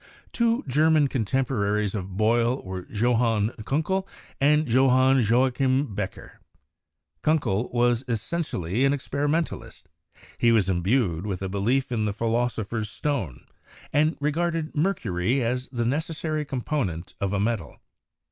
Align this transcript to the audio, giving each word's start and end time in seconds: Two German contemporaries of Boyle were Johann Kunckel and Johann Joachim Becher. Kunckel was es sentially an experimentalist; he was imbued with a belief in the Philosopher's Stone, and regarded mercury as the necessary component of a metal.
Two 0.33 0.63
German 0.67 1.07
contemporaries 1.07 1.93
of 1.93 2.17
Boyle 2.17 2.63
were 2.63 2.87
Johann 2.89 3.51
Kunckel 3.65 4.07
and 4.39 4.67
Johann 4.67 5.21
Joachim 5.21 5.93
Becher. 5.93 6.39
Kunckel 7.21 7.71
was 7.71 8.03
es 8.07 8.19
sentially 8.19 8.83
an 8.83 8.93
experimentalist; 8.93 9.89
he 10.39 10.51
was 10.51 10.67
imbued 10.67 11.27
with 11.27 11.43
a 11.43 11.49
belief 11.49 11.91
in 11.91 12.05
the 12.05 12.13
Philosopher's 12.13 12.89
Stone, 12.89 13.45
and 13.93 14.17
regarded 14.19 14.75
mercury 14.75 15.43
as 15.43 15.67
the 15.71 15.85
necessary 15.85 16.45
component 16.45 17.13
of 17.21 17.31
a 17.31 17.39
metal. 17.39 17.77